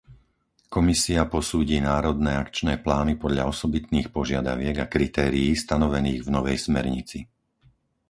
Komisia 0.75 1.23
posúdi 1.35 1.77
národné 1.91 2.31
akčné 2.43 2.73
plány 2.85 3.13
podľa 3.23 3.43
osobitných 3.53 4.07
požiadaviek 4.17 4.75
a 4.83 4.89
kritérií 4.95 5.49
stanovených 5.63 6.19
v 6.25 6.29
novej 6.35 6.57
smernici. 6.65 7.19